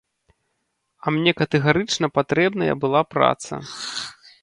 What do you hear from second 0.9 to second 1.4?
А мне